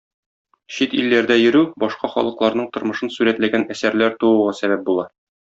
[0.77, 5.11] Чит илләрдә йөрү башка халыкларның тормышын сурәтләгән әсәрләр тууга сәбәп була.